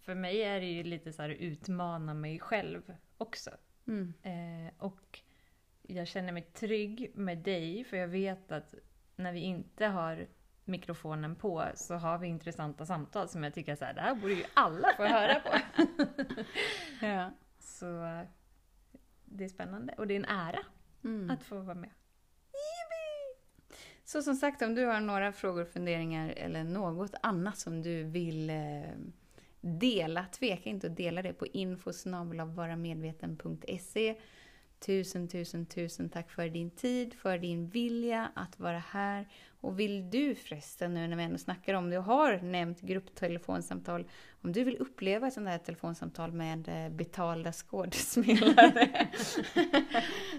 [0.00, 3.50] för mig är det ju lite så här utmana mig själv också.
[3.86, 4.14] Mm.
[4.22, 5.20] Eh, och
[5.82, 8.74] jag känner mig trygg med dig för jag vet att
[9.16, 10.26] när vi inte har
[10.64, 14.34] mikrofonen på så har vi intressanta samtal som jag tycker så här, det här borde
[14.34, 15.58] ju alla få höra på.
[17.06, 17.30] Ja.
[17.58, 17.86] Så
[19.24, 20.60] det är spännande och det är en ära
[21.04, 21.30] Mm.
[21.30, 21.90] att få vara med.
[24.04, 28.50] Så som sagt, om du har några frågor, funderingar eller något annat som du vill
[28.50, 28.82] eh,
[29.62, 34.14] dela, tveka inte att dela det på infosnabelavvaramedveten.se.
[34.78, 39.28] Tusen, tusen, tusen tack för din tid, för din vilja att vara här.
[39.60, 44.08] Och vill du förresten, nu när vi ändå snackar om det och har nämnt grupptelefonsamtal,
[44.42, 49.08] om du vill uppleva ett sånt här telefonsamtal med eh, betalda skådespelare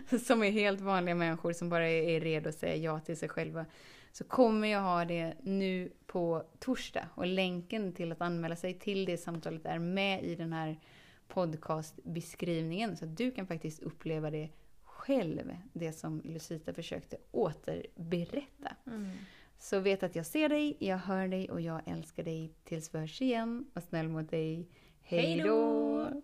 [0.26, 3.65] som är helt vanliga människor som bara är redo att säga ja till sig själva
[4.14, 7.07] så kommer jag ha det nu på torsdag.
[7.16, 10.80] Och länken till att anmäla sig till det samtalet är med i den här
[11.28, 12.97] podcastbeskrivningen.
[12.97, 14.49] Så att du kan faktiskt uppleva det
[14.84, 18.76] själv, det som Lucita försökte återberätta.
[19.57, 22.53] Så vet att jag ser dig, jag hör dig och jag älskar dig.
[22.64, 23.66] Tills vi hörs igen.
[23.74, 24.68] Var snäll mot dig.
[25.01, 26.24] Hej då!